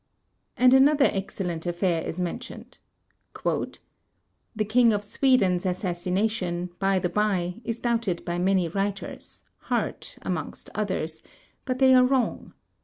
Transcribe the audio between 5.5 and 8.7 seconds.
assassination, by the by, is doubted by many